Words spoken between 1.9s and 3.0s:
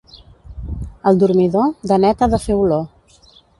de net ha de fer olor.